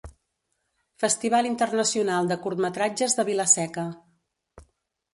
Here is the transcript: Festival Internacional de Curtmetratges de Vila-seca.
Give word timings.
Festival 1.03 1.51
Internacional 1.51 2.31
de 2.33 2.39
Curtmetratges 2.47 3.19
de 3.21 3.29
Vila-seca. 3.31 3.89